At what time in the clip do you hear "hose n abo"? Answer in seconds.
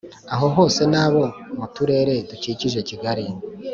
0.55-1.23